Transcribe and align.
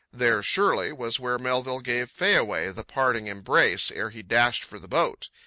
There, 0.11 0.41
surely, 0.41 0.91
was 0.91 1.19
where 1.19 1.37
Melville 1.37 1.79
gave 1.79 2.09
Fayaway 2.09 2.71
the 2.71 2.83
parting 2.83 3.27
embrace 3.27 3.91
ere 3.91 4.09
he 4.09 4.23
dashed 4.23 4.63
for 4.63 4.79
the 4.79 4.87
boat. 4.87 5.29